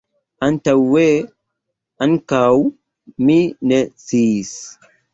[0.45, 1.03] Antaŭe
[2.07, 2.41] ankaŭ
[3.31, 3.39] mi
[3.71, 4.55] ne sciis.